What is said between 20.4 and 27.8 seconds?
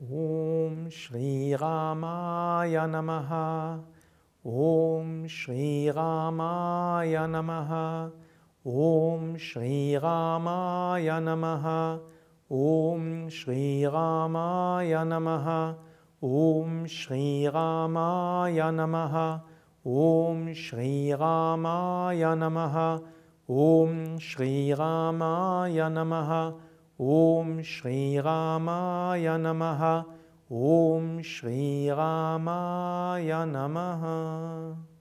श्रीरामाय नमः। ॐ श्रीरामाय नमः Om